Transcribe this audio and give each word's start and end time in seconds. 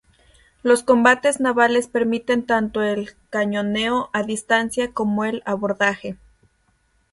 Los 0.63 0.81
combates 0.81 1.39
navales 1.39 1.87
permiten 1.87 2.43
tanto 2.47 2.81
el 2.81 3.11
cañoneo 3.29 4.09
a 4.13 4.23
distancia 4.23 4.91
como 4.93 5.25
el 5.25 5.43
abordaje. 5.45 6.17